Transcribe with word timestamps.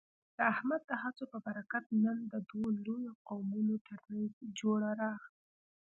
د 0.37 0.37
احمد 0.53 0.81
د 0.89 0.91
هڅو 1.03 1.23
په 1.31 1.37
برکت، 1.45 1.85
نن 2.03 2.17
د 2.31 2.33
دوو 2.49 2.65
لویو 2.85 3.13
قومونو 3.27 3.75
ترمنځ 3.87 4.31
جوړه 4.59 4.89
راغله. 5.01 5.29